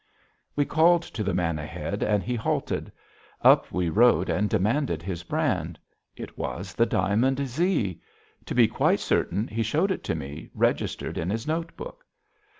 [0.55, 2.91] We called to the man ahead, and he halted.
[3.43, 5.77] Up we rode and demanded his brand.
[6.15, 8.01] It was the Diamond Z.
[8.47, 12.03] To be quite certain, he showed it to me registered in his notebook.